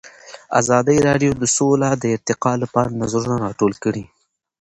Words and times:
ازادي 0.61 0.97
راډیو 1.07 1.31
د 1.37 1.43
سوله 1.57 1.89
د 2.01 2.03
ارتقا 2.15 2.53
لپاره 2.63 2.97
نظرونه 3.01 3.35
راټول 3.45 3.73
کړي. 3.83 4.03